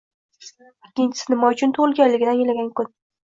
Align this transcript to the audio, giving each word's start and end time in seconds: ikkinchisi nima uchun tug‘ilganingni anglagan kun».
ikkinchisi 0.87 1.29
nima 1.33 1.51
uchun 1.57 1.75
tug‘ilganingni 1.75 2.35
anglagan 2.39 2.73
kun». 2.81 2.91